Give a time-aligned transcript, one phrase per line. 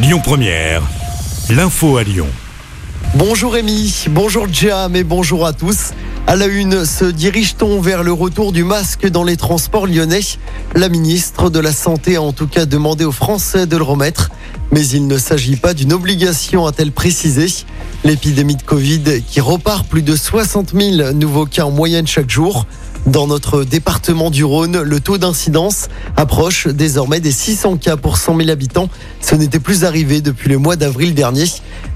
[0.00, 0.82] Lyon Première,
[1.50, 2.28] l'info à Lyon.
[3.16, 5.90] Bonjour Rémi, bonjour Jam et bonjour à tous.
[6.28, 10.20] À la une, se dirige-t-on vers le retour du masque dans les transports lyonnais?
[10.76, 14.30] La ministre de la Santé a en tout cas demandé aux Français de le remettre.
[14.70, 17.46] Mais il ne s'agit pas d'une obligation, a-t-elle précisé.
[18.04, 22.66] L'épidémie de Covid qui repart plus de 60 000 nouveaux cas en moyenne chaque jour.
[23.08, 28.36] Dans notre département du Rhône, le taux d'incidence approche désormais des 600 cas pour 100
[28.36, 28.90] 000 habitants.
[29.22, 31.46] Ce n'était plus arrivé depuis le mois d'avril dernier.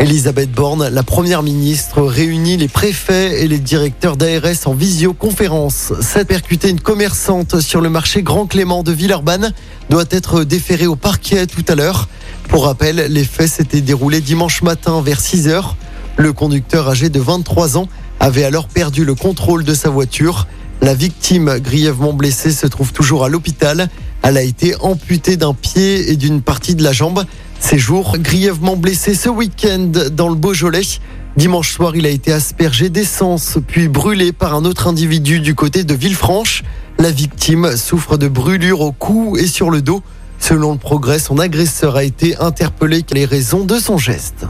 [0.00, 5.92] Elisabeth Borne, la première ministre, réunit les préfets et les directeurs d'ARS en visioconférence.
[6.00, 9.52] Cette percuté une commerçante sur le marché Grand Clément de Villeurbanne
[9.90, 12.08] doit être déférée au parquet tout à l'heure.
[12.48, 15.76] Pour rappel, les faits s'étaient déroulés dimanche matin vers 6 heures.
[16.16, 17.86] Le conducteur âgé de 23 ans
[18.18, 20.48] avait alors perdu le contrôle de sa voiture.
[20.82, 23.88] La victime, grièvement blessée, se trouve toujours à l'hôpital.
[24.22, 27.24] Elle a été amputée d'un pied et d'une partie de la jambe.
[27.60, 30.82] Ses jours grièvement blessé ce week-end dans le Beaujolais.
[31.36, 35.84] Dimanche soir, il a été aspergé d'essence, puis brûlé par un autre individu du côté
[35.84, 36.62] de Villefranche.
[36.98, 40.02] La victime souffre de brûlures au cou et sur le dos.
[40.38, 44.46] Selon le progrès, son agresseur a été interpellé les raisons de son geste?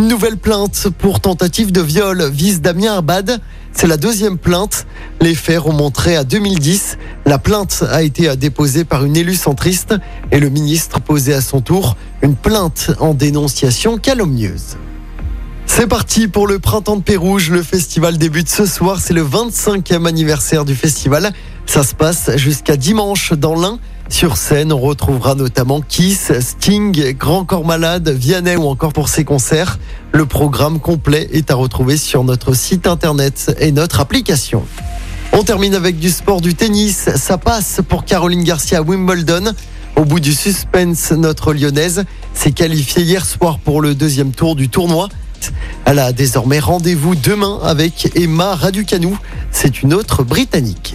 [0.00, 3.38] Une nouvelle plainte pour tentative de viol vise Damien Abad.
[3.74, 4.86] C'est la deuxième plainte.
[5.20, 6.96] Les faits remonteraient à 2010.
[7.26, 9.94] La plainte a été déposée par une élue centriste
[10.32, 14.78] et le ministre posait à son tour une plainte en dénonciation calomnieuse.
[15.66, 17.50] C'est parti pour le Printemps de Pérouge.
[17.50, 19.00] Le festival débute ce soir.
[19.00, 21.30] C'est le 25e anniversaire du festival.
[21.66, 23.78] Ça se passe jusqu'à dimanche dans l'Ain.
[24.10, 29.24] Sur scène, on retrouvera notamment Kiss, Sting, Grand Corps Malade, Vianney ou encore pour ses
[29.24, 29.78] concerts.
[30.12, 34.64] Le programme complet est à retrouver sur notre site internet et notre application.
[35.32, 37.08] On termine avec du sport du tennis.
[37.14, 39.54] Ça passe pour Caroline Garcia Wimbledon.
[39.96, 44.68] Au bout du suspense, notre lyonnaise s'est qualifiée hier soir pour le deuxième tour du
[44.68, 45.08] tournoi.
[45.86, 49.14] Elle a désormais rendez-vous demain avec Emma Raducanu.
[49.50, 50.94] C'est une autre britannique.